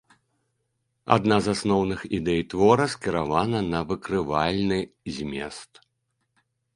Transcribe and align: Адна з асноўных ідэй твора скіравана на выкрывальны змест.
Адна 1.15 1.35
з 1.47 1.53
асноўных 1.57 1.99
ідэй 2.17 2.41
твора 2.53 2.87
скіравана 2.93 3.59
на 3.73 3.79
выкрывальны 3.91 4.79
змест. 5.19 5.71